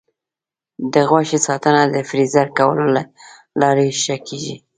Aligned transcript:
د 0.93 0.95
غوښې 1.09 1.39
ساتنه 1.47 1.81
د 1.93 1.97
فریز 2.09 2.35
کولو 2.57 2.85
له 2.95 3.03
لارې 3.61 3.87
ښه 4.03 4.15
کېږي. 4.27 4.55